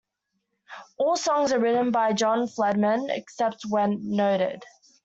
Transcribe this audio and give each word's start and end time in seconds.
All 0.97 1.15
songs 1.15 1.53
are 1.53 1.59
written 1.59 1.91
by 1.91 2.13
John 2.13 2.47
Feldmann, 2.47 3.11
except 3.15 3.65
where 3.67 3.87
noted. 3.87 4.63